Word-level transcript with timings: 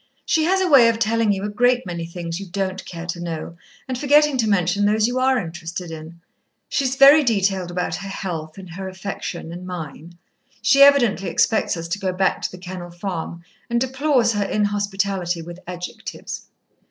"She 0.25 0.45
has 0.45 0.59
a 0.61 0.67
way 0.67 0.89
of 0.89 0.97
telling 0.97 1.31
you 1.31 1.43
a 1.43 1.47
great 1.49 1.85
many 1.85 2.07
things 2.07 2.39
you 2.39 2.47
don't 2.47 2.83
care 2.85 3.05
to 3.05 3.19
know, 3.19 3.55
and 3.87 3.95
forgetting 3.95 4.35
to 4.39 4.49
mention 4.49 4.83
those 4.85 5.07
you 5.07 5.19
are 5.19 5.37
interested 5.37 5.91
in. 5.91 6.19
She 6.67 6.85
is 6.85 6.95
very 6.95 7.23
detailed 7.23 7.69
about 7.69 7.93
her 7.97 8.09
health, 8.09 8.57
and 8.57 8.71
her 8.71 8.89
affection 8.89 9.53
and 9.53 9.63
mine. 9.63 10.17
She 10.63 10.81
evidently 10.81 11.29
expects 11.29 11.77
us 11.77 11.87
to 11.89 11.99
go 11.99 12.11
back 12.11 12.41
to 12.41 12.49
The 12.51 12.57
Kennel 12.57 12.89
Farm, 12.89 13.43
and 13.69 13.79
deplores 13.79 14.33
her 14.33 14.43
inhospitality, 14.43 15.43
with 15.43 15.59
adjectives." 15.67 16.47